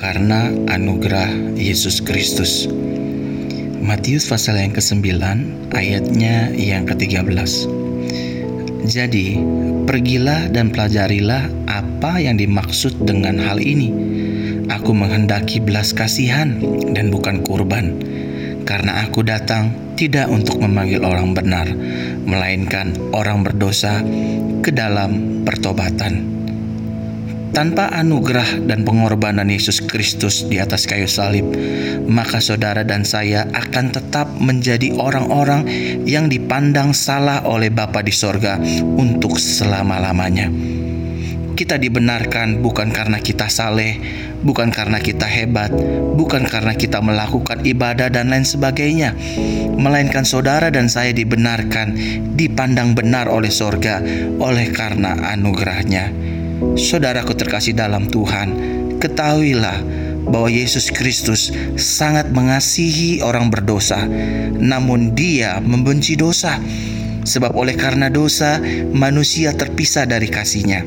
[0.00, 1.28] karena anugerah
[1.60, 2.64] Yesus Kristus.
[3.84, 5.04] Matius pasal yang ke-9
[5.76, 7.68] ayatnya yang ke-13.
[8.88, 9.36] Jadi,
[9.84, 13.92] pergilah dan pelajarilah apa yang dimaksud dengan hal ini.
[14.72, 16.56] Aku menghendaki belas kasihan
[16.96, 18.00] dan bukan kurban,
[18.64, 19.68] karena aku datang
[20.00, 21.68] tidak untuk memanggil orang benar,
[22.24, 24.00] melainkan orang berdosa
[24.64, 26.39] ke dalam pertobatan.
[27.50, 31.50] Tanpa anugerah dan pengorbanan Yesus Kristus di atas kayu salib,
[32.06, 35.66] maka saudara dan saya akan tetap menjadi orang-orang
[36.06, 38.54] yang dipandang salah oleh Bapa di sorga
[38.94, 40.46] untuk selama-lamanya.
[41.58, 43.98] Kita dibenarkan bukan karena kita saleh,
[44.46, 45.74] bukan karena kita hebat,
[46.14, 49.12] bukan karena kita melakukan ibadah dan lain sebagainya,
[49.74, 51.98] melainkan saudara dan saya dibenarkan,
[52.38, 53.98] dipandang benar oleh sorga
[54.38, 56.29] oleh karena anugerahnya.
[56.60, 58.52] Saudaraku terkasih dalam Tuhan,
[59.00, 59.80] ketahuilah
[60.28, 61.48] bahwa Yesus Kristus
[61.80, 64.04] sangat mengasihi orang berdosa,
[64.60, 66.60] namun Dia membenci dosa.
[67.24, 68.60] Sebab oleh karena dosa,
[68.92, 70.84] manusia terpisah dari kasihnya.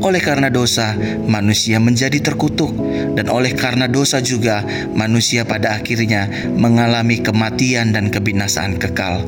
[0.00, 2.72] Oleh karena dosa, manusia menjadi terkutuk,
[3.16, 9.24] dan oleh karena dosa juga, manusia pada akhirnya mengalami kematian dan kebinasaan kekal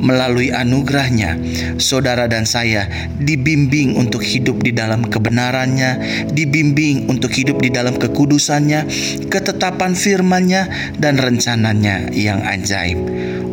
[0.00, 1.38] melalui anugerahnya,
[1.80, 2.88] saudara dan saya
[3.20, 8.88] dibimbing untuk hidup di dalam kebenarannya, dibimbing untuk hidup di dalam kekudusannya,
[9.28, 10.62] ketetapan firmannya,
[10.96, 12.98] dan rencananya yang ajaib.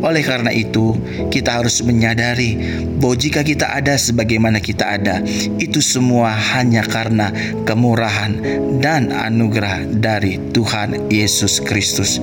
[0.04, 0.92] Oleh karena itu,
[1.32, 2.60] kita harus menyadari
[3.00, 5.24] bahwa jika kita ada sebagaimana kita ada,
[5.56, 7.32] itu semua hanya karena
[7.64, 8.36] kemurahan
[8.84, 12.20] dan anugerah dari Tuhan Yesus Kristus.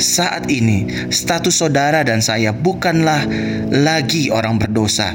[0.00, 3.20] Saat ini, status saudara dan saya bukanlah
[3.66, 5.10] lagi orang berdosa,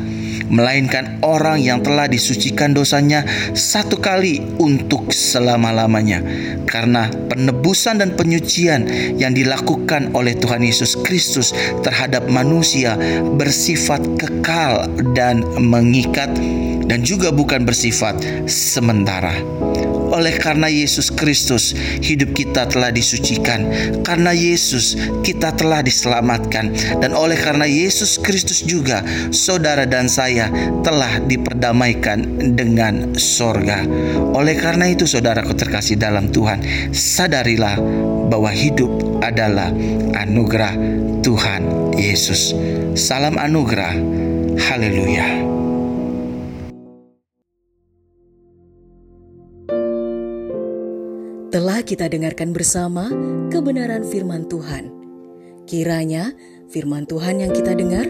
[0.50, 3.24] melainkan orang yang telah disucikan dosanya
[3.54, 6.24] satu kali untuk selama-lamanya.
[6.68, 8.88] Karena penebusan dan penyucian
[9.20, 11.54] yang dilakukan oleh Tuhan Yesus Kristus
[11.86, 12.96] terhadap manusia
[13.38, 16.32] bersifat kekal dan mengikat
[16.88, 19.34] dan juga bukan bersifat sementara.
[20.14, 21.74] Oleh karena Yesus Kristus,
[22.06, 23.66] hidup kita telah disucikan.
[24.06, 24.94] Karena Yesus,
[25.26, 26.70] kita telah diselamatkan.
[27.02, 29.02] Dan oleh karena Yesus Kristus juga,
[29.34, 30.33] saudara dan saya
[30.82, 32.26] telah diperdamaikan
[32.58, 33.86] dengan sorga.
[34.34, 36.62] Oleh karena itu, saudaraku terkasih dalam Tuhan,
[36.94, 37.78] sadarilah
[38.28, 38.90] bahwa hidup
[39.22, 39.70] adalah
[40.18, 40.74] anugerah
[41.22, 42.52] Tuhan Yesus.
[42.98, 43.94] Salam anugerah.
[44.58, 45.28] Haleluya.
[51.54, 53.14] Telah kita dengarkan bersama
[53.54, 54.90] kebenaran firman Tuhan.
[55.70, 56.34] Kiranya
[56.74, 58.10] firman Tuhan yang kita dengar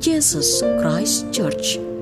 [0.00, 1.93] Jesus Christ Church.